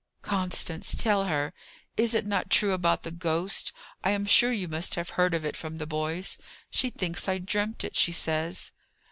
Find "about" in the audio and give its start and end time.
2.73-3.03